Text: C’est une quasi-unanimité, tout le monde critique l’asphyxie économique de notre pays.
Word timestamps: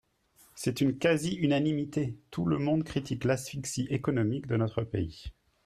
C’est 0.55 0.81
une 0.81 0.97
quasi-unanimité, 0.97 2.17
tout 2.31 2.45
le 2.47 2.57
monde 2.57 2.83
critique 2.83 3.23
l’asphyxie 3.23 3.85
économique 3.91 4.47
de 4.47 4.57
notre 4.57 4.81
pays. 4.81 5.25